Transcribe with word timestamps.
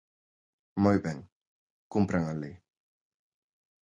Moi 0.83 0.97
ben, 1.05 1.19
cumpran 1.93 2.23
a 2.31 2.33
lei. 2.41 2.55